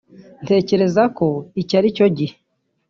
ntekereza 0.43 1.03
ko 1.17 1.27
iki 1.61 1.73
ari 1.79 1.89
cyo 1.97 2.07
gihe 2.17 2.35